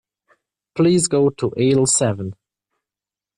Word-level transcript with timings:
Please 0.73 1.07
go 1.07 1.29
to 1.29 1.53
aisle 1.59 1.85
seven. 1.85 2.33